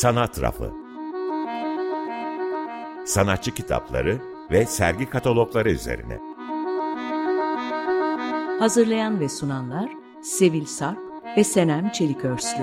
[0.00, 0.72] Sanat Rafı
[3.06, 4.20] Sanatçı kitapları
[4.50, 6.18] ve sergi katalogları üzerine.
[8.58, 9.90] Hazırlayan ve sunanlar
[10.22, 10.98] Sevil Sarp
[11.36, 12.62] ve Senem Çelikörslü.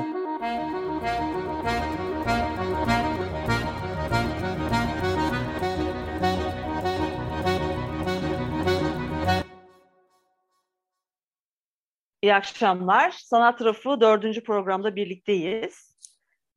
[12.21, 13.11] İyi akşamlar.
[13.11, 15.86] Sanat Rafı dördüncü programda birlikteyiz.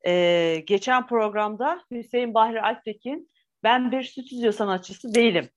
[0.06, 3.30] Ee, geçen programda Hüseyin Bahri Alptekin
[3.62, 5.50] ben bir stüdyo sanatçısı değilim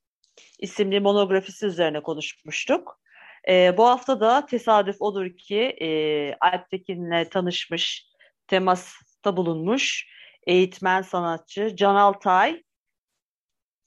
[0.60, 3.00] isimli monografisi üzerine konuşmuştuk.
[3.50, 5.88] Ee, bu hafta da tesadüf odur ki e,
[6.42, 8.08] Alptekin'le tanışmış,
[8.48, 10.08] temasta bulunmuş
[10.48, 12.64] eğitmen sanatçı Can Altay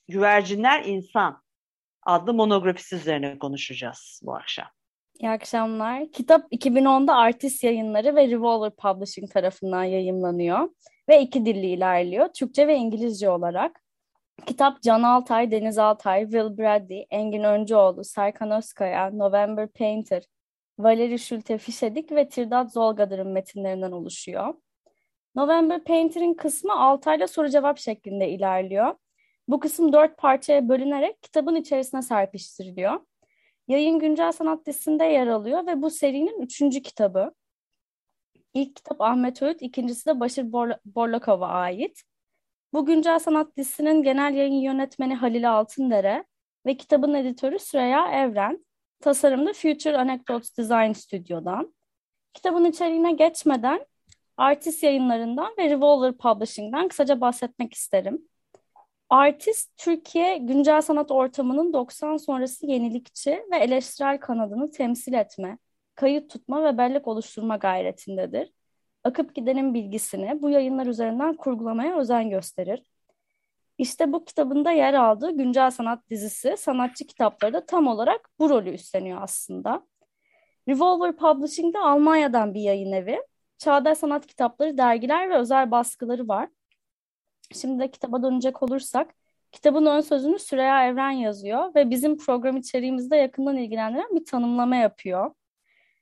[0.08, 1.42] Güvercinler İnsan
[2.02, 4.75] adlı monografisi üzerine konuşacağız bu akşam.
[5.20, 6.12] İyi akşamlar.
[6.12, 10.68] Kitap 2010'da Artist Yayınları ve Revolver Publishing tarafından yayımlanıyor
[11.08, 12.28] ve iki dilli ilerliyor.
[12.28, 13.82] Türkçe ve İngilizce olarak.
[14.46, 20.22] Kitap Can Altay, Deniz Altay, Will Bradley, Engin Öncüoğlu, Serkan Özkaya, November Painter,
[20.78, 24.54] Valeri Şülte Fişedik ve Tirdat Zolgadır'ın metinlerinden oluşuyor.
[25.34, 28.94] November Painter'ın kısmı Altay'la soru cevap şeklinde ilerliyor.
[29.48, 33.00] Bu kısım dört parçaya bölünerek kitabın içerisine serpiştiriliyor.
[33.68, 37.32] Yayın Güncel Sanat dizisinde yer alıyor ve bu serinin üçüncü kitabı.
[38.54, 40.52] İlk kitap Ahmet Öğüt, ikincisi de Başır
[40.84, 42.02] Borlakov'a ait.
[42.72, 46.24] Bu Güncel Sanat dizisinin genel yayın yönetmeni Halil Altındere
[46.66, 48.66] ve kitabın editörü Süreyya Evren.
[49.00, 51.74] Tasarımda Future Anecdotes Design Studio'dan.
[52.34, 53.86] Kitabın içeriğine geçmeden
[54.36, 58.28] Artist yayınlarından ve Revolver Publishing'den kısaca bahsetmek isterim.
[59.10, 65.58] Artist, Türkiye güncel sanat ortamının 90 sonrası yenilikçi ve eleştirel kanadını temsil etme,
[65.94, 68.52] kayıt tutma ve bellek oluşturma gayretindedir.
[69.04, 72.82] Akıp gidenin bilgisini bu yayınlar üzerinden kurgulamaya özen gösterir.
[73.78, 78.70] İşte bu kitabında yer aldığı güncel sanat dizisi sanatçı kitapları da tam olarak bu rolü
[78.70, 79.86] üstleniyor aslında.
[80.68, 83.22] Revolver Publishing'de Almanya'dan bir yayın evi.
[83.58, 86.48] Çağdaş sanat kitapları, dergiler ve özel baskıları var.
[87.54, 89.14] Şimdi de kitaba dönecek olursak,
[89.52, 95.30] kitabın ön sözünü Süreyya Evren yazıyor ve bizim program içeriğimizde yakından ilgilendiren bir tanımlama yapıyor.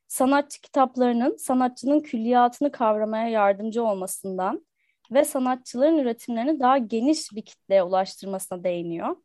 [0.08, 4.66] Sanatçı kitaplarının sanatçının külliyatını kavramaya yardımcı olmasından
[5.12, 9.16] ve sanatçıların üretimlerini daha geniş bir kitleye ulaştırmasına değiniyor.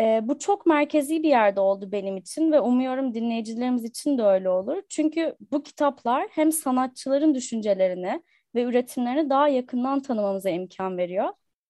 [0.00, 4.48] E, bu çok merkezi bir yerde oldu benim için ve umuyorum dinleyicilerimiz için de öyle
[4.48, 4.82] olur.
[4.88, 8.22] Çünkü bu kitaplar hem sanatçıların düşüncelerini
[8.56, 11.28] ve üretimlerini daha yakından tanımamıza imkan veriyor.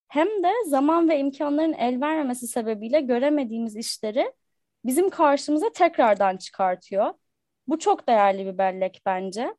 [0.09, 4.33] Hem de zaman ve imkanların el vermemesi sebebiyle göremediğimiz işleri
[4.85, 7.15] bizim karşımıza tekrardan çıkartıyor.
[7.67, 9.55] Bu çok değerli bir bellek bence.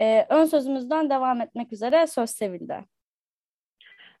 [0.00, 2.84] Ee, ön sözümüzden devam etmek üzere söz sevildi.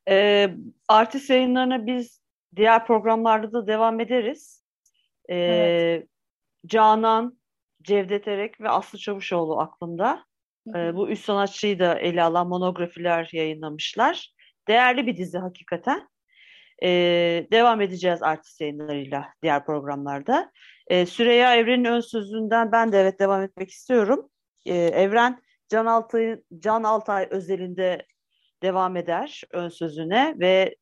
[0.08, 0.50] Ee,
[0.88, 2.20] artist yayınlarına biz
[2.56, 4.64] diğer programlarda da devam ederiz.
[5.28, 6.08] Ee, evet.
[6.66, 7.38] Canan,
[7.82, 10.24] Cevdet Erek ve Aslı Çavuşoğlu aklımda.
[10.68, 14.34] E, bu üç sanatçıyı da ele alan monografiler yayınlamışlar.
[14.68, 16.08] Değerli bir dizi hakikaten.
[16.82, 16.88] E,
[17.52, 20.52] devam edeceğiz artist yayınlarıyla diğer programlarda.
[20.86, 24.28] E, Süreyya Evren'in ön sözünden ben de evet devam etmek istiyorum.
[24.66, 28.06] E, Evren Can Altay, Can Altay özelinde
[28.62, 30.76] devam eder ön sözüne ve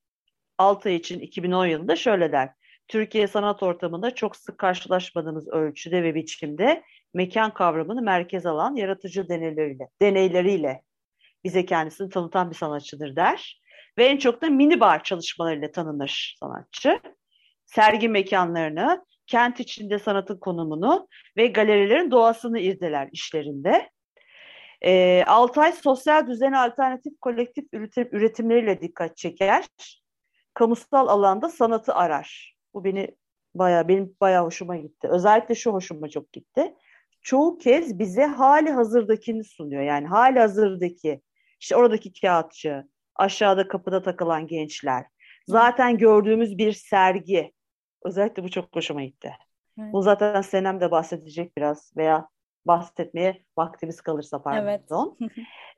[0.59, 2.51] Altay için 2010 yılında şöyle der.
[2.89, 6.83] Türkiye sanat ortamında çok sık karşılaşmadığımız ölçüde ve biçimde
[7.15, 10.83] mekan kavramını merkez alan yaratıcı deneyleriyle, deneyleriyle
[11.45, 13.63] bize kendisini tanıtan bir sanatçıdır der.
[13.99, 17.01] Ve en çok da mini bar çalışmalarıyla tanınır sanatçı.
[17.67, 23.91] Sergi mekanlarını, kent içinde sanatın konumunu ve galerilerin doğasını irdeler işlerinde.
[24.85, 29.65] E, Altay sosyal düzene alternatif kolektif üretim, üretimleriyle dikkat çeker.
[30.55, 32.57] Kamusal alanda sanatı arar.
[32.75, 33.17] Bu beni
[33.55, 35.09] bayağı benim bayağı hoşuma gitti.
[35.09, 36.75] Özellikle şu hoşuma çok gitti
[37.23, 39.83] çoğu kez bize hali hazırdakini sunuyor.
[39.83, 41.21] Yani hali hazırdaki
[41.61, 45.05] işte oradaki kağıtçı, aşağıda kapıda takılan gençler.
[45.47, 47.53] Zaten gördüğümüz bir sergi.
[48.05, 49.33] Özellikle bu çok hoşuma gitti.
[49.81, 49.93] Evet.
[49.93, 52.29] Bunu zaten Senem de bahsedecek biraz veya
[52.67, 54.67] bahsetmeye vaktimiz kalırsa pardon.
[54.67, 54.83] Evet.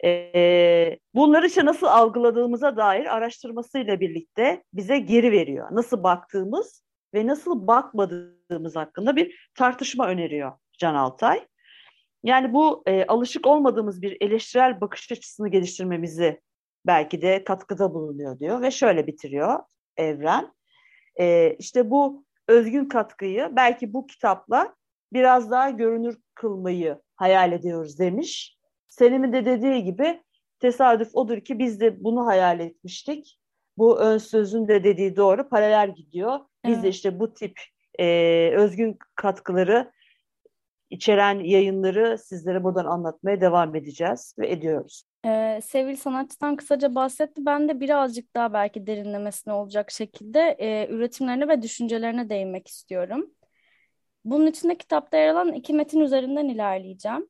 [0.35, 5.69] ee, bunları işte nasıl algıladığımıza dair araştırmasıyla birlikte bize geri veriyor.
[5.71, 6.85] Nasıl baktığımız
[7.15, 11.47] ve nasıl bakmadığımız hakkında bir tartışma öneriyor Can Altay.
[12.23, 16.41] Yani bu e, alışık olmadığımız bir eleştirel bakış açısını geliştirmemizi
[16.87, 19.61] belki de katkıda bulunuyor diyor ve şöyle bitiriyor
[19.97, 20.53] Evren.
[21.21, 24.75] E, işte bu özgün katkıyı belki bu kitapla
[25.13, 28.59] biraz daha görünür kılmayı hayal ediyoruz demiş.
[28.89, 30.23] Selim'in de dediği gibi
[30.61, 33.39] tesadüf odur ki biz de bunu hayal etmiştik.
[33.79, 36.39] Bu ön sözün de dediği doğru paralel gidiyor.
[36.67, 36.85] Biz Evet.
[36.85, 37.61] de işte bu tip
[37.99, 38.07] e,
[38.57, 39.93] özgün katkıları
[40.91, 45.05] içeren yayınları sizlere buradan anlatmaya devam edeceğiz ve ediyoruz.
[45.27, 47.47] Ee, Sevil sanatçıdan kısaca bahsetti.
[47.47, 53.31] Ben de birazcık daha belki derinlemesine olacak şekilde e, üretimlerine ve düşüncelerine değinmek istiyorum.
[54.25, 57.29] Bunun içinde kitapta yer alan iki metin üzerinden ilerleyeceğim.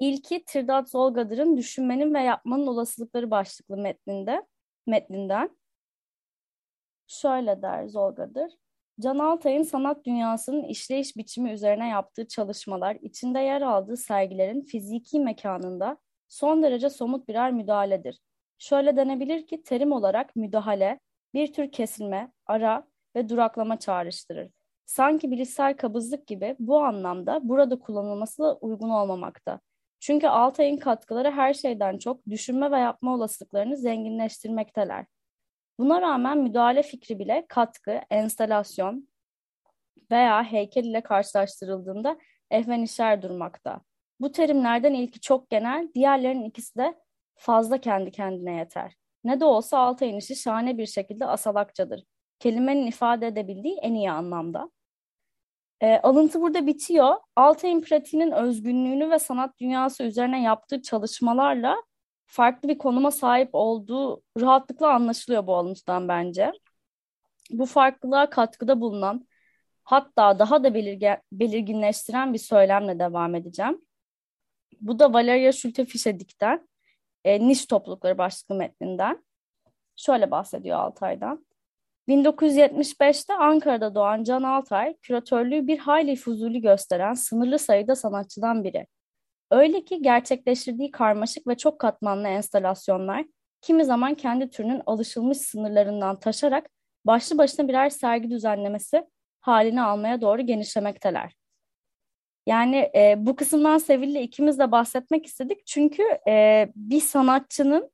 [0.00, 4.46] İlki Tirdat Zolgadır'ın Düşünmenin ve Yapmanın Olasılıkları başlıklı metninde,
[4.86, 5.56] metninden.
[7.06, 8.52] Şöyle der Zolgadır.
[9.02, 15.96] Can Altay'ın sanat dünyasının işleyiş biçimi üzerine yaptığı çalışmalar, içinde yer aldığı sergilerin fiziki mekanında
[16.28, 18.20] son derece somut birer müdahaledir.
[18.58, 21.00] Şöyle denebilir ki terim olarak müdahale
[21.34, 24.50] bir tür kesilme, ara ve duraklama çağrıştırır.
[24.86, 29.60] Sanki bilişsel kabızlık gibi bu anlamda burada kullanılması da uygun olmamakta.
[30.00, 35.06] Çünkü Altay'ın katkıları her şeyden çok düşünme ve yapma olasılıklarını zenginleştirmekteler.
[35.78, 39.08] Buna rağmen müdahale fikri bile katkı, enstalasyon
[40.10, 42.18] veya heykel ile karşılaştırıldığında
[42.50, 43.80] ehvenişer durmakta.
[44.20, 46.94] Bu terimlerden ilki çok genel, diğerlerinin ikisi de
[47.34, 48.96] fazla kendi kendine yeter.
[49.24, 52.04] Ne de olsa Altay'ın işi şahane bir şekilde asalakçadır.
[52.38, 54.70] Kelimenin ifade edebildiği en iyi anlamda.
[55.80, 57.16] E, alıntı burada bitiyor.
[57.36, 61.76] Altay'ın pratiğinin özgünlüğünü ve sanat dünyası üzerine yaptığı çalışmalarla
[62.32, 66.52] farklı bir konuma sahip olduğu rahatlıkla anlaşılıyor bu alıntıdan bence.
[67.50, 69.28] Bu farklılığa katkıda bulunan
[69.84, 73.80] hatta daha da belirge, belirginleştiren bir söylemle devam edeceğim.
[74.80, 76.68] Bu da Valeria Schulte-Fischedik'ten
[77.24, 79.24] e, Niş Toplulukları başlıklı metninden.
[79.96, 81.46] Şöyle bahsediyor Altay'dan.
[82.08, 88.86] 1975'te Ankara'da doğan Can Altay, küratörlüğü bir hayli fuzuli gösteren sınırlı sayıda sanatçıdan biri.
[89.52, 93.24] Öyle ki gerçekleştirdiği karmaşık ve çok katmanlı enstalasyonlar,
[93.60, 96.70] kimi zaman kendi türünün alışılmış sınırlarından taşarak
[97.06, 99.06] başlı başına birer sergi düzenlemesi
[99.40, 101.32] halini almaya doğru genişlemekteler.
[102.46, 105.66] Yani e, bu kısımdan Sevil'le ikimiz de bahsetmek istedik.
[105.66, 107.90] Çünkü e, bir sanatçının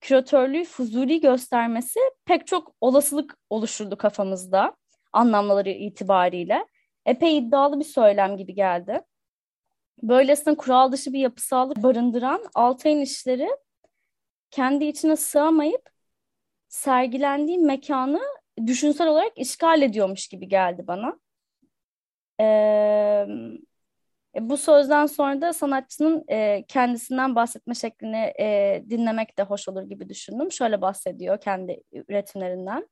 [0.00, 4.76] küratörlüğü fuzuli göstermesi pek çok olasılık oluşturdu kafamızda
[5.12, 6.66] anlamları itibariyle.
[7.06, 9.00] Epey iddialı bir söylem gibi geldi.
[10.02, 13.48] Böylesine kural dışı bir yapısallık barındıran Altay'ın işleri
[14.50, 15.90] kendi içine sığamayıp
[16.68, 18.20] sergilendiği mekanı
[18.66, 21.18] düşünsel olarak işgal ediyormuş gibi geldi bana.
[22.40, 23.26] Ee,
[24.40, 30.08] bu sözden sonra da sanatçının e, kendisinden bahsetme şeklini e, dinlemek de hoş olur gibi
[30.08, 30.52] düşündüm.
[30.52, 32.88] Şöyle bahsediyor kendi üretimlerinden.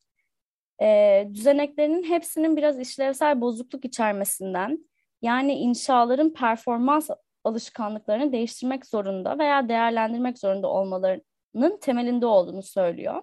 [0.82, 4.89] E, düzeneklerinin hepsinin biraz işlevsel bozukluk içermesinden,
[5.22, 7.10] yani inşaların performans
[7.44, 13.22] alışkanlıklarını değiştirmek zorunda veya değerlendirmek zorunda olmalarının temelinde olduğunu söylüyor.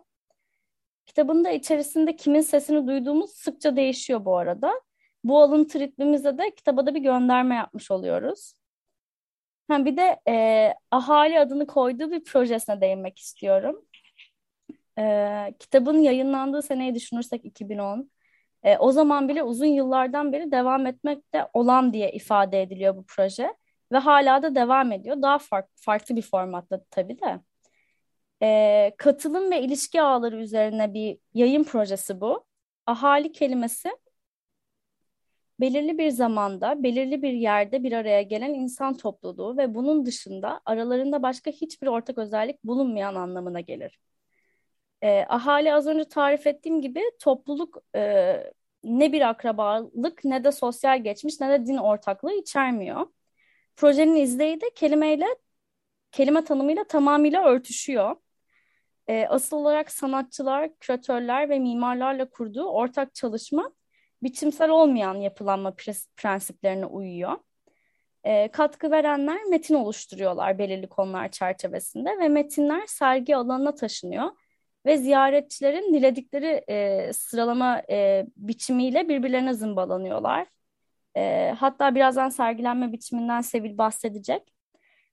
[1.05, 4.81] Kitabında içerisinde kimin sesini duyduğumuz sıkça değişiyor bu arada.
[5.23, 8.53] Bu alıntı ritmimizde de kitaba da bir gönderme yapmış oluyoruz.
[9.67, 13.85] Ha, bir de e, ahali adını koyduğu bir projesine değinmek istiyorum.
[14.99, 18.11] E, kitabın yayınlandığı seneyi düşünürsek 2010.
[18.63, 23.55] E, o zaman bile uzun yıllardan beri devam etmekte olan diye ifade ediliyor bu proje.
[23.91, 25.21] Ve hala da devam ediyor.
[25.21, 27.39] Daha farklı, farklı bir formatta tabii de.
[28.41, 32.45] E, katılım ve ilişki ağları üzerine bir yayın projesi bu.
[32.85, 33.89] Ahali kelimesi
[35.59, 41.23] belirli bir zamanda, belirli bir yerde bir araya gelen insan topluluğu ve bunun dışında aralarında
[41.23, 43.99] başka hiçbir ortak özellik bulunmayan anlamına gelir.
[45.03, 51.03] E, ahali az önce tarif ettiğim gibi topluluk e, ne bir akrabalık ne de sosyal
[51.03, 53.07] geçmiş ne de din ortaklığı içermiyor.
[53.75, 55.25] Projenin izleyi de kelimeyle,
[56.11, 58.15] kelime tanımıyla tamamıyla örtüşüyor.
[59.07, 63.71] E, asıl olarak sanatçılar, küratörler ve mimarlarla kurduğu ortak çalışma
[64.23, 65.75] biçimsel olmayan yapılanma
[66.17, 67.37] prensiplerine uyuyor.
[68.23, 74.31] E, katkı verenler metin oluşturuyorlar belirli konular çerçevesinde ve metinler sergi alanına taşınıyor
[74.87, 80.47] ve ziyaretçilerin diledikleri e, sıralama e, biçimiyle birbirlerine zımbalanıyorlar.
[81.17, 84.53] E, hatta birazdan sergilenme biçiminden Sevil bahsedecek.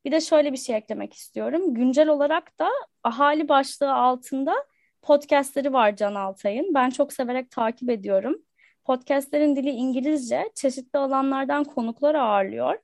[0.05, 1.75] Bir de şöyle bir şey eklemek istiyorum.
[1.75, 2.69] Güncel olarak da
[3.05, 4.55] ahali başlığı altında
[5.03, 6.75] podcastleri var Can Altay'ın.
[6.75, 8.37] Ben çok severek takip ediyorum.
[8.85, 12.79] Podcastlerin dili İngilizce, çeşitli alanlardan konuklar ağırlıyor.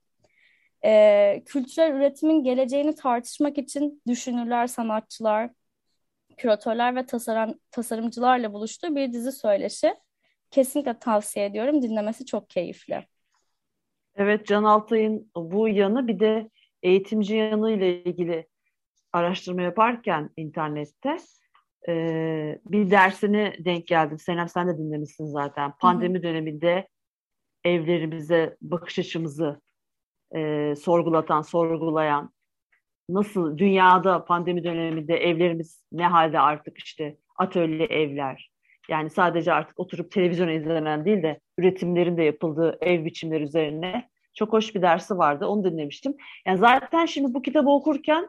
[0.84, 5.50] Ee, kültürel üretimin geleceğini tartışmak için düşünürler, sanatçılar,
[6.40, 9.94] küratörler ve tasarım, tasarımcılarla buluştuğu bir dizi söyleşi.
[10.50, 11.82] Kesinlikle tavsiye ediyorum.
[11.82, 13.06] Dinlemesi çok keyifli.
[14.14, 16.50] Evet, Can Altay'ın bu yanı bir de
[16.82, 18.48] eğitimci yanı ile ilgili
[19.12, 21.16] araştırma yaparken internette
[21.88, 21.94] e,
[22.64, 24.18] bir dersine denk geldim.
[24.18, 25.72] Senem sen de dinlemişsin zaten.
[25.80, 26.22] Pandemi hı hı.
[26.22, 26.88] döneminde
[27.64, 29.60] evlerimize bakış açımızı
[30.34, 32.32] e, sorgulatan, sorgulayan,
[33.14, 38.50] nasıl dünyada pandemi döneminde evlerimiz ne halde artık işte atölye evler.
[38.88, 44.52] Yani sadece artık oturup televizyon izlenen değil de üretimlerin de yapıldığı ev biçimleri üzerine çok
[44.52, 45.46] hoş bir dersi vardı.
[45.46, 46.14] Onu dinlemiştim.
[46.46, 48.28] Yani zaten şimdi bu kitabı okurken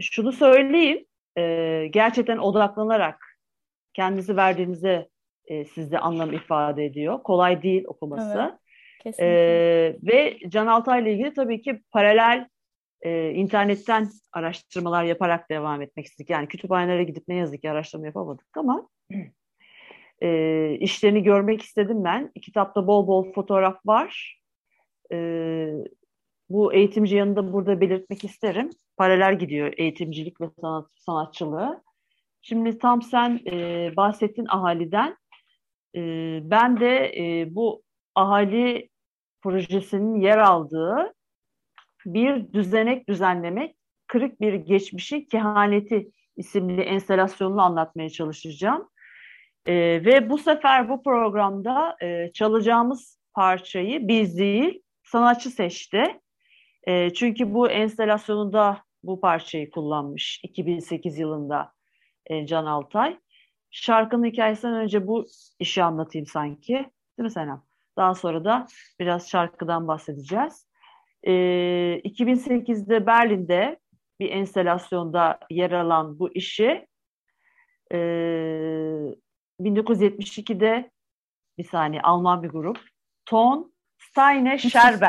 [0.00, 1.04] şunu söyleyeyim.
[1.38, 3.38] E, gerçekten odaklanarak
[3.94, 5.08] kendinizi verdiğinize
[5.46, 7.22] e, sizde anlam ifade ediyor.
[7.22, 8.58] Kolay değil okuması.
[9.04, 12.48] Evet, e, ve Can Altay ile ilgili tabii ki paralel
[13.02, 16.30] e, internetten araştırmalar yaparak devam etmek istedik.
[16.30, 18.88] Yani kütüphanelere gidip ne yazık ki araştırma yapamadık ama
[20.22, 22.32] e, işlerini görmek istedim ben.
[22.42, 24.40] Kitapta bol bol fotoğraf var.
[25.12, 25.16] E,
[26.48, 28.70] bu eğitimci yanında burada belirtmek isterim.
[28.96, 31.82] Paralel gidiyor eğitimcilik ve sanat sanatçılığı.
[32.42, 35.16] Şimdi tam sen e, bahsettin ahaliden.
[35.94, 36.00] E,
[36.42, 37.82] ben de e, bu
[38.14, 38.88] ahali
[39.42, 41.14] projesinin yer aldığı
[42.14, 48.88] bir düzenek düzenlemek, kırık bir geçmişi kehaneti isimli enstalasyonunu anlatmaya çalışacağım.
[49.66, 49.74] E,
[50.04, 56.20] ve bu sefer bu programda e, çalacağımız parçayı biz değil, sanatçı seçti.
[56.86, 61.72] E, çünkü bu enstalasyonunda bu parçayı kullanmış 2008 yılında
[62.26, 63.18] e, Can Altay.
[63.70, 65.26] Şarkının hikayesinden önce bu
[65.58, 66.72] işi anlatayım sanki.
[66.72, 67.62] Değil mi Senem?
[67.96, 68.66] Daha sonra da
[69.00, 70.67] biraz şarkıdan bahsedeceğiz.
[71.22, 73.78] E, ee, 2008'de Berlin'de
[74.20, 76.86] bir enstalasyonda yer alan bu işi
[77.92, 77.96] e,
[79.60, 80.90] 1972'de
[81.58, 82.80] bir saniye Alman bir grup
[83.26, 85.08] Ton Steine Scherben'in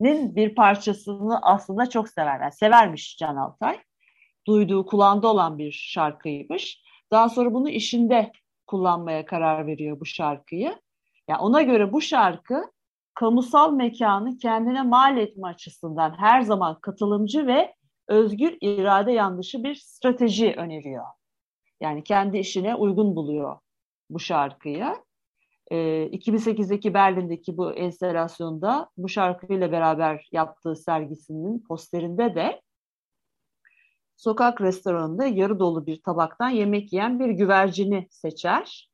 [0.36, 2.50] bir parçasını aslında çok severler.
[2.50, 3.80] Severmiş Can Altay.
[4.46, 6.82] Duyduğu, kulağında olan bir şarkıymış.
[7.10, 8.32] Daha sonra bunu işinde
[8.66, 10.80] kullanmaya karar veriyor bu şarkıyı.
[11.28, 12.70] Yani ona göre bu şarkı
[13.16, 17.74] kamusal mekanı kendine mal etme açısından her zaman katılımcı ve
[18.08, 21.04] özgür irade yanlışı bir strateji öneriyor.
[21.80, 23.58] Yani kendi işine uygun buluyor
[24.10, 24.96] bu şarkıyı.
[25.70, 32.62] E, ee, 2008'deki Berlin'deki bu enstalasyonda bu şarkıyla beraber yaptığı sergisinin posterinde de
[34.16, 38.90] sokak restoranında yarı dolu bir tabaktan yemek yiyen bir güvercini seçer.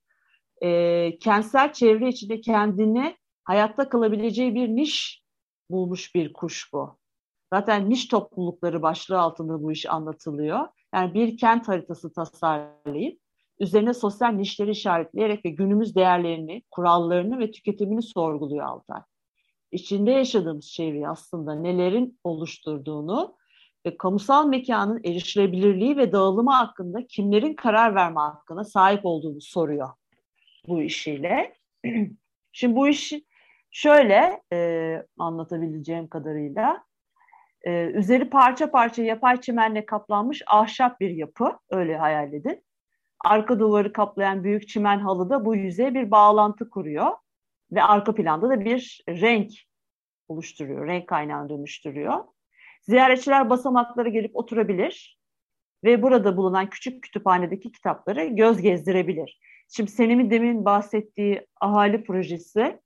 [0.63, 5.23] E, kentsel çevre içinde kendini hayatta kalabileceği bir niş
[5.71, 6.99] bulmuş bir kuş bu.
[7.53, 10.69] Zaten niş toplulukları başlığı altında bu iş anlatılıyor.
[10.95, 13.21] Yani bir kent haritası tasarlayıp
[13.61, 19.01] üzerine sosyal nişleri işaretleyerek ve günümüz değerlerini, kurallarını ve tüketimini sorguluyor Altay.
[19.73, 23.37] İçinde yaşadığımız çevreyi aslında nelerin oluşturduğunu
[23.87, 29.89] ve kamusal mekanın erişilebilirliği ve dağılımı hakkında kimlerin karar verme hakkına sahip olduğunu soruyor
[30.69, 31.55] bu işiyle.
[32.53, 33.13] Şimdi bu iş
[33.73, 36.85] şöyle e, anlatabileceğim kadarıyla
[37.63, 42.65] e, üzeri parça parça yapay çimenle kaplanmış ahşap bir yapı öyle hayal edin.
[43.25, 47.13] Arka duvarı kaplayan büyük çimen halı da bu yüzeye bir bağlantı kuruyor
[47.73, 49.51] ve arka planda da bir renk
[50.29, 52.25] oluşturuyor, renk kaynağını dönüştürüyor.
[52.83, 55.19] Ziyaretçiler basamaklara gelip oturabilir
[55.85, 59.41] ve burada bulunan küçük kütüphanedeki kitapları göz gezdirebilir.
[59.69, 62.81] Şimdi Senem'in demin bahsettiği ahali projesi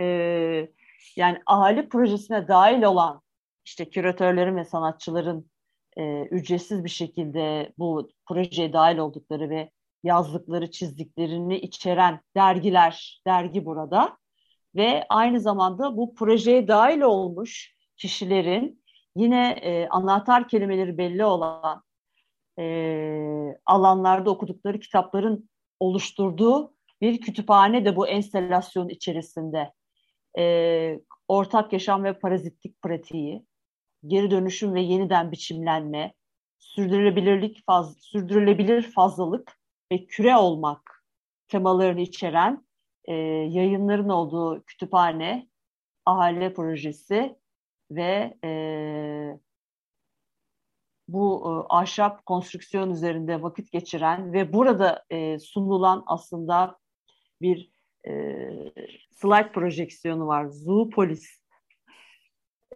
[0.00, 0.04] e,
[1.16, 3.22] yani ahali projesine dahil olan
[3.64, 5.50] işte küratörlerin ve sanatçıların
[5.96, 9.70] e, ücretsiz bir şekilde bu projeye dahil oldukları ve
[10.02, 14.18] yazdıkları, çizdiklerini içeren dergiler, dergi burada
[14.74, 18.84] ve aynı zamanda bu projeye dahil olmuş kişilerin
[19.16, 21.82] yine e, anahtar kelimeleri belli olan
[22.58, 22.64] e,
[23.66, 25.50] alanlarda okudukları kitapların
[25.80, 29.72] oluşturduğu bir kütüphane de bu enstelasyon içerisinde.
[30.38, 33.46] E, ortak yaşam ve parazitlik pratiği,
[34.06, 36.14] geri dönüşüm ve yeniden biçimlenme,
[36.58, 39.58] sürdürülebilirlik, faz, sürdürülebilir fazlalık
[39.92, 41.04] ve küre olmak
[41.48, 42.66] temalarını içeren
[43.04, 45.48] e, yayınların olduğu kütüphane,
[46.06, 47.36] ahale projesi
[47.90, 48.50] ve e,
[51.08, 56.78] bu e, ahşap konstrüksiyon üzerinde vakit geçiren ve burada e, sunulan aslında
[57.42, 58.12] bir e,
[59.10, 60.46] slide projeksiyonu var.
[60.46, 61.42] Zoopolis.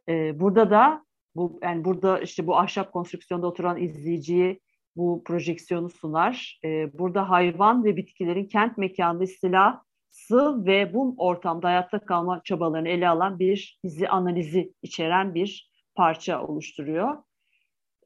[0.09, 4.61] E, burada da bu yani burada işte bu ahşap konstrüksiyonda oturan izleyiciyi
[4.97, 6.61] bu projeksiyonu sunar.
[6.65, 13.09] E, burada hayvan ve bitkilerin kent mekanında istilası ve bu ortamda hayatta kalma çabalarını ele
[13.09, 17.17] alan bir dizi analizi içeren bir parça oluşturuyor.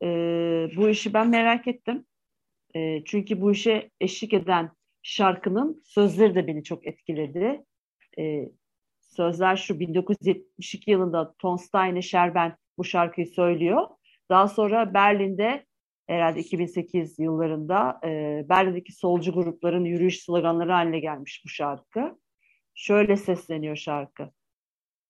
[0.02, 0.06] E,
[0.76, 2.06] bu işi ben merak ettim.
[2.74, 4.70] E, çünkü bu işe eşlik eden
[5.06, 7.64] şarkının sözleri de beni çok etkiledi.
[8.18, 8.48] E,
[9.00, 13.88] sözler şu 1972 yılında Ton Steine Scherben bu şarkıyı söylüyor.
[14.30, 15.66] Daha sonra Berlin'de
[16.06, 18.08] herhalde 2008 yıllarında e,
[18.48, 22.18] Berlin'deki solcu grupların yürüyüş sloganları haline gelmiş bu şarkı.
[22.74, 24.30] Şöyle sesleniyor şarkı.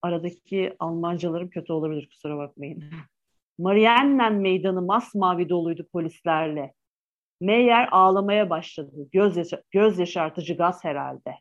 [0.02, 2.84] Aradaki Almancalarım kötü olabilir kusura bakmayın.
[3.58, 6.74] Mariannen meydanı masmavi doluydu polislerle.
[7.40, 9.08] Meyer ağlamaya başladı.
[9.12, 11.34] Göz, göz yaşartıcı gaz herhalde.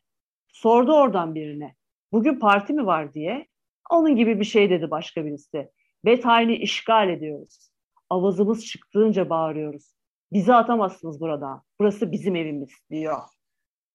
[0.48, 1.74] Sordu oradan birine.
[2.12, 3.46] Bugün parti mi var diye.
[3.90, 5.70] Onun gibi bir şey dedi başka birisi.
[6.04, 7.70] Bethane'i işgal ediyoruz.
[8.10, 9.94] Avazımız çıktığınca bağırıyoruz.
[10.32, 11.62] Bizi atamazsınız buradan.
[11.80, 13.22] Burası bizim evimiz diyor.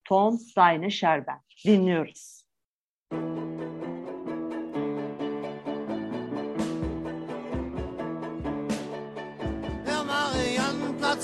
[0.05, 1.39] Ton Steine Scherben.
[1.65, 2.43] Dinliyoruz.
[3.11, 3.40] Der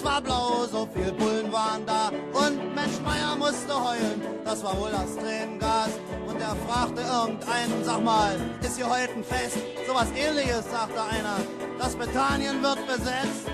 [0.07, 2.09] war blau, so viel Bullen waren da.
[2.33, 5.91] Und Mensch Meier musste heulen, das war wohl das Tränengas.
[6.27, 9.57] Und er fragte irgendeinen, sag mal, ist hier heute ein Fest?
[9.85, 11.37] Sowas ähnliches, sagte einer.
[11.77, 13.45] Das Bethanien wird besetzt.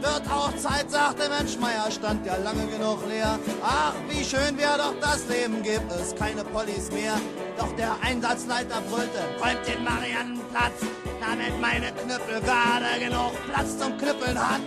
[0.00, 3.38] Wird auch Zeit, sagte Mensch Meier, stand ja lange genug leer.
[3.62, 7.14] Ach, wie schön wäre doch das Leben, gibt es keine Pollis mehr.
[7.56, 10.80] Doch der Einsatzleiter brüllte, räumt den Mariannenplatz,
[11.22, 14.60] damit meine Knüppel gerade genug Platz zum Knüppeln hat.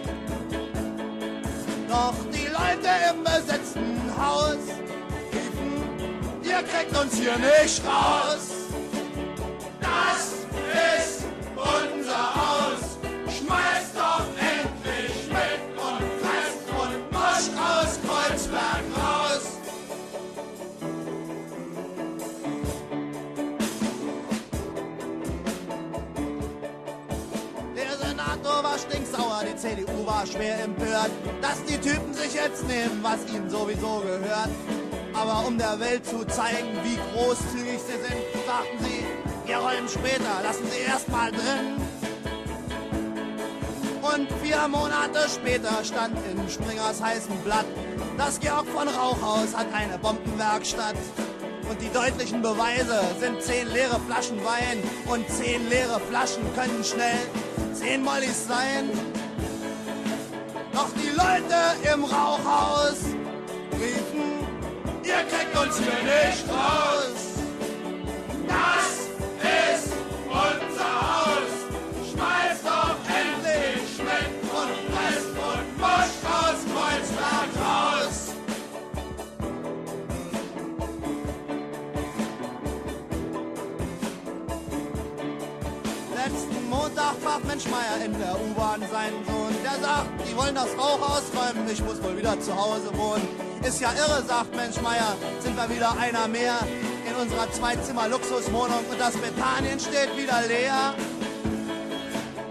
[1.90, 4.58] Doch die Leute im besetzten Haus
[5.34, 5.84] riefen,
[6.44, 8.52] ihr kriegt uns hier nicht raus.
[9.82, 10.34] Das
[11.00, 12.45] ist unser Haus.
[30.26, 31.12] Schwer empört,
[31.42, 34.50] dass die Typen sich jetzt nehmen, was ihnen sowieso gehört.
[35.14, 39.06] Aber um der Welt zu zeigen, wie großzügig sie sind, sagten sie,
[39.46, 41.82] wir rollen später, lassen sie erst mal drin.
[44.02, 47.66] Und vier Monate später stand in Springers heißem Blatt,
[48.18, 50.96] das Georg von Rauchhaus hat eine Bombenwerkstatt.
[51.70, 57.18] Und die deutlichen Beweise sind zehn leere Flaschen Wein und zehn leere Flaschen können schnell
[57.74, 58.90] zehn Mollys sein.
[60.76, 63.00] Doch die Leute im Rauchhaus
[63.80, 64.46] riefen,
[65.04, 67.22] ihr kriegt uns hier nicht raus.
[68.46, 69.08] Das
[69.72, 69.94] ist
[70.28, 71.54] unser Haus.
[72.12, 78.18] Schmeißt doch endlich Schmidt und Rest und Mosch aus Kreuzberg raus.
[86.14, 89.45] Letzten Montag fragt Mensch Meier in der U-Bahn seinen Sohn.
[89.76, 93.28] Der sagt, die wollen das Rauch ausräumen, ich muss wohl wieder zu Hause wohnen.
[93.64, 96.60] Ist ja irre, sagt Mensch Meier, sind wir wieder einer mehr
[97.08, 100.94] in unserer Zwei-Zimmer-Luxuswohnung und das Bethanien steht wieder leer.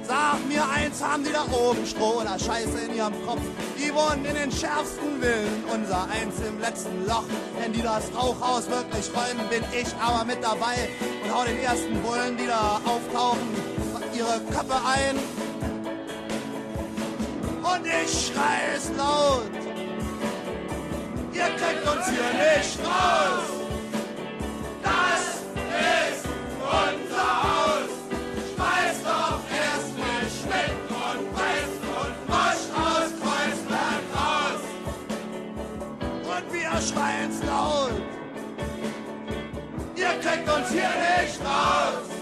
[0.07, 3.41] Sag mir eins, haben die da oben Stroh oder Scheiße in ihrem Kopf?
[3.79, 7.25] Die wohnen in den schärfsten Villen, unser eins im letzten Loch.
[7.59, 10.91] Wenn die das Rauchhaus wirklich räumen, bin ich aber mit dabei
[11.25, 13.49] und hau den ersten Bullen, die da auftauchen,
[14.15, 15.44] ihre Köpfe ein.
[17.85, 19.51] Und ich schrei es laut.
[21.35, 23.45] Ihr kriegt uns hier nicht raus.
[24.83, 25.43] Das
[26.11, 26.25] ist
[26.61, 27.91] unser Haus.
[28.55, 34.63] Schmeißt doch erstmal Schmidt und Preis und Mosch aus Kreuzberg raus.
[36.25, 38.01] Und wir schreien's laut.
[39.95, 42.14] Ihr kriegt uns hier nicht raus.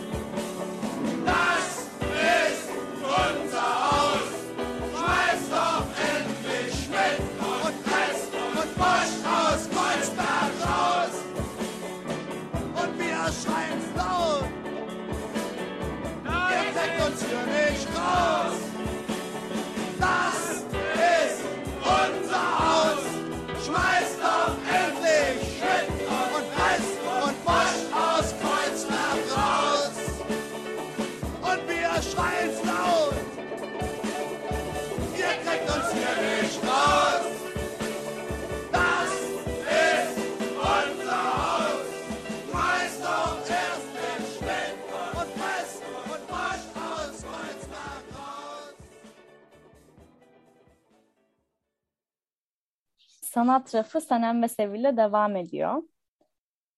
[53.34, 55.82] Sanat rafı Sanem ve Sevil'le devam ediyor.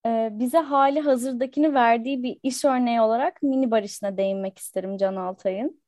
[0.07, 5.83] Ee, bize hali hazırdakini verdiği bir iş örneği olarak mini barışına değinmek isterim Can Altay'ın.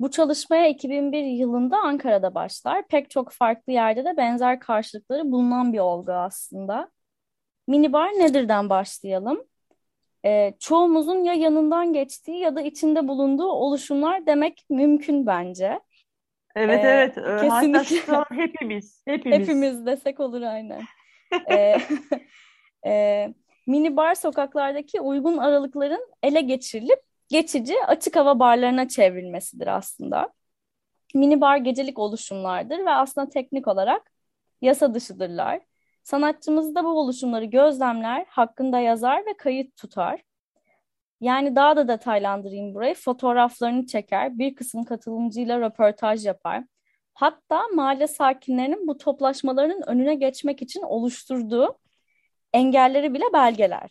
[0.00, 2.88] Bu çalışmaya 2001 yılında Ankara'da başlar.
[2.88, 6.90] Pek çok farklı yerde de benzer karşılıkları bulunan bir olgu aslında.
[7.68, 9.44] Minibar nedirden başlayalım.
[10.24, 15.80] E, çoğumuzun ya yanından geçtiği ya da içinde bulunduğu oluşumlar demek mümkün bence.
[16.58, 17.18] Evet Ee, evet.
[17.18, 18.24] Ee, hatta kesinlikle.
[18.42, 19.02] hepimiz.
[19.04, 19.38] Hepimiz.
[19.38, 20.82] Hepimiz desek olur aynen.
[21.50, 21.76] e,
[22.86, 23.34] e,
[23.66, 30.32] minibar sokaklardaki uygun aralıkların ele geçirilip geçici açık hava barlarına çevrilmesidir aslında.
[31.14, 34.12] Minibar gecelik oluşumlardır ve aslında teknik olarak
[34.62, 35.60] yasa dışıdırlar.
[36.04, 40.20] Sanatçımız da bu oluşumları gözlemler, hakkında yazar ve kayıt tutar.
[41.20, 42.94] Yani daha da detaylandırayım burayı.
[42.94, 46.64] Fotoğraflarını çeker, bir kısım katılımcıyla röportaj yapar.
[47.14, 51.78] Hatta mahalle sakinlerinin bu toplaşmalarının önüne geçmek için oluşturduğu
[52.52, 53.90] engelleri bile belgeler.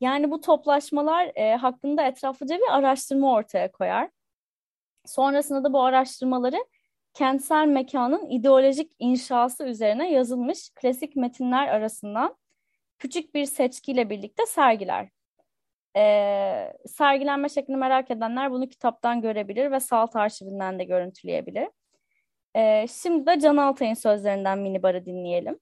[0.00, 4.10] Yani bu toplaşmalar e, hakkında etraflıca bir araştırma ortaya koyar.
[5.06, 6.64] Sonrasında da bu araştırmaları
[7.14, 12.36] kentsel mekanın ideolojik inşası üzerine yazılmış klasik metinler arasından
[12.98, 15.13] küçük bir seçkiyle birlikte sergiler.
[15.96, 21.68] Ee, sergilenme şeklini merak edenler bunu kitaptan görebilir ve Salt arşivinden de görüntüleyebilir.
[22.56, 25.58] Ee, şimdi de Can Altay'ın sözlerinden minibarı dinleyelim.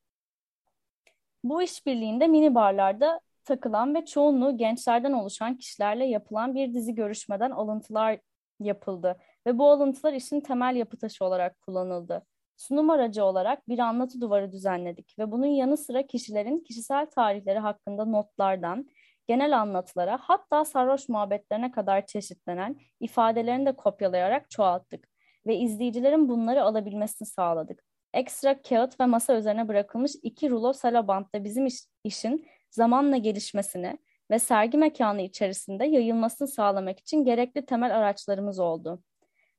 [1.45, 8.19] Bu işbirliğinde minibarlarda takılan ve çoğunluğu gençlerden oluşan kişilerle yapılan bir dizi görüşmeden alıntılar
[8.61, 12.27] yapıldı ve bu alıntılar işin temel yapı taşı olarak kullanıldı.
[12.57, 18.05] Sunum aracı olarak bir anlatı duvarı düzenledik ve bunun yanı sıra kişilerin kişisel tarihleri hakkında
[18.05, 18.89] notlardan,
[19.27, 25.09] genel anlatılara hatta sarhoş muhabbetlerine kadar çeşitlenen ifadelerini de kopyalayarak çoğalttık
[25.47, 27.85] ve izleyicilerin bunları alabilmesini sağladık.
[28.15, 33.99] Ekstra kağıt ve masa üzerine bırakılmış iki rulo salabant da bizim iş, işin zamanla gelişmesini
[34.31, 39.03] ve sergi mekanı içerisinde yayılmasını sağlamak için gerekli temel araçlarımız oldu.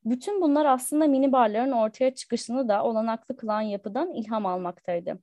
[0.06, 5.20] Bütün bunlar aslında mini barların ortaya çıkışını da olanaklı kılan yapıdan ilham almaktaydı.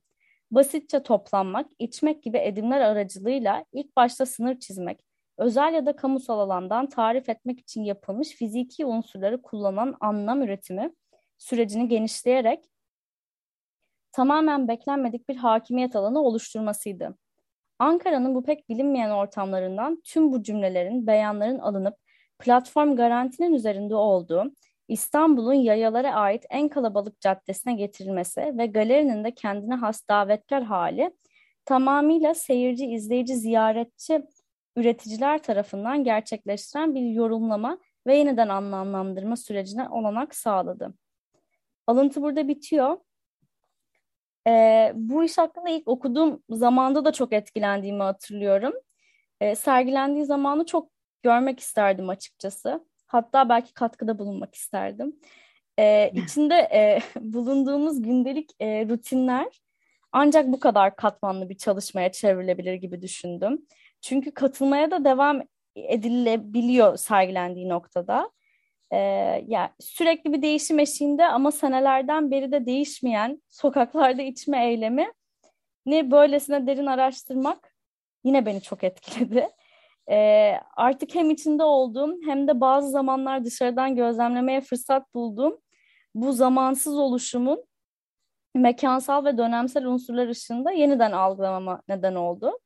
[0.51, 5.05] Basitçe toplanmak, içmek gibi edimler aracılığıyla ilk başta sınır çizmek,
[5.37, 10.93] özel ya da kamusal alandan tarif etmek için yapılmış fiziki unsurları kullanan anlam üretimi
[11.37, 12.65] sürecini genişleyerek
[14.11, 17.17] tamamen beklenmedik bir hakimiyet alanı oluşturmasıydı.
[17.79, 21.97] Ankara'nın bu pek bilinmeyen ortamlarından tüm bu cümlelerin, beyanların alınıp
[22.39, 24.51] platform garantinin üzerinde olduğu
[24.91, 31.11] İstanbul'un yayalara ait en kalabalık caddesine getirilmesi ve galerinin de kendine has davetkar hali
[31.65, 34.21] tamamıyla seyirci, izleyici, ziyaretçi
[34.75, 37.77] üreticiler tarafından gerçekleştiren bir yorumlama
[38.07, 40.93] ve yeniden anlamlandırma sürecine olanak sağladı.
[41.87, 42.97] Alıntı burada bitiyor.
[44.47, 48.73] Ee, bu iş hakkında ilk okuduğum zamanda da çok etkilendiğimi hatırlıyorum.
[49.41, 50.89] Ee, sergilendiği zamanı çok
[51.23, 52.90] görmek isterdim açıkçası.
[53.11, 55.15] Hatta belki katkıda bulunmak isterdim.
[55.79, 59.61] Ee, içinde e, bulunduğumuz gündelik e, rutinler
[60.11, 63.65] ancak bu kadar katmanlı bir çalışmaya çevrilebilir gibi düşündüm.
[64.01, 65.41] Çünkü katılmaya da devam
[65.75, 68.31] edilebiliyor sergilendiği noktada.
[68.91, 68.97] Ee,
[69.47, 75.13] yani sürekli bir değişim eşiğinde ama senelerden beri de değişmeyen sokaklarda içme eylemi
[75.85, 77.75] ne böylesine derin araştırmak
[78.23, 79.49] yine beni çok etkiledi.
[80.09, 85.57] Ee, artık hem içinde olduğum hem de bazı zamanlar dışarıdan gözlemlemeye fırsat bulduğum
[86.15, 87.63] bu zamansız oluşumun
[88.55, 92.59] mekansal ve dönemsel unsurlar ışığında yeniden algılamama neden oldu.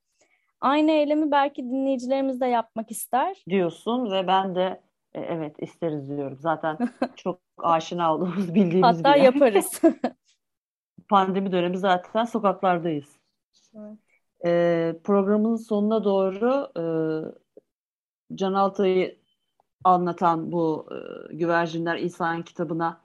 [0.61, 3.43] Aynı eylemi belki dinleyicilerimiz de yapmak ister.
[3.49, 4.81] diyorsun ve ben de
[5.13, 6.37] e, evet isteriz diyorum.
[6.41, 6.77] Zaten
[7.15, 9.33] çok aşina olduğumuz bildiğimiz Hatta bir yer.
[9.33, 9.81] yaparız.
[11.09, 13.19] Pandemi dönemi zaten sokaklardayız.
[13.75, 13.99] Evet.
[14.45, 16.83] Ee, programın sonuna doğru e,
[18.35, 19.17] Can Altay'ı
[19.83, 23.01] anlatan bu e, Güvercinler İnsan kitabına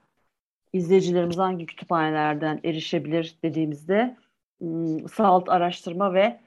[0.73, 4.17] izleyicilerimiz hangi kütüphanelerden erişebilir dediğimizde
[4.61, 6.41] m, Salt Araştırma ve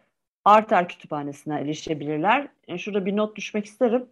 [0.45, 2.47] Arter Kütüphanesi'ne erişebilirler.
[2.67, 4.09] E, şurada bir not düşmek isterim.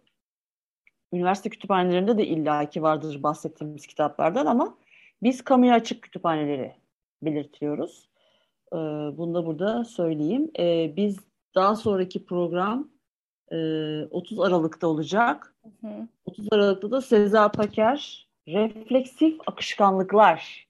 [1.13, 4.77] Üniversite kütüphanelerinde de illaki vardır bahsettiğimiz kitaplardan ama
[5.23, 6.75] biz kamuya açık kütüphaneleri
[7.21, 8.10] belirtiyoruz.
[8.73, 8.77] Ee,
[9.17, 10.51] bunu da burada söyleyeyim.
[10.59, 11.17] Ee, biz
[11.55, 12.89] daha sonraki program
[13.51, 13.55] e,
[14.11, 15.55] 30 Aralık'ta olacak.
[15.81, 16.07] Hı hı.
[16.25, 20.67] 30 Aralık'ta da Seza Paker Refleksif Akışkanlıklar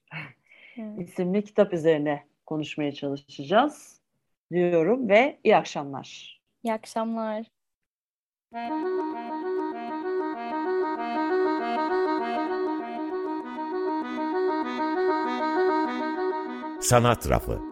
[0.76, 1.08] Evet.
[1.08, 4.00] isimli kitap üzerine konuşmaya çalışacağız
[4.52, 6.40] diyorum ve iyi akşamlar.
[6.64, 7.46] İyi akşamlar.
[16.80, 17.71] Sanat Rafı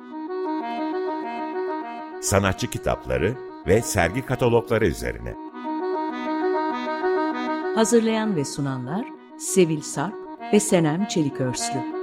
[2.21, 3.35] Sanatçı kitapları
[3.67, 5.35] ve sergi katalogları üzerine.
[7.75, 9.05] Hazırlayan ve sunanlar
[9.39, 10.15] Sevil Sarp
[10.53, 12.00] ve Senem Çelikörslü.